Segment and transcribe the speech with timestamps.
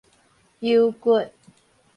[0.59, 1.29] 油骨